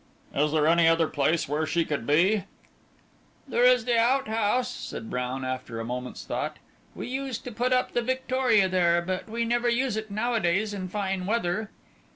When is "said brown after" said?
4.73-5.79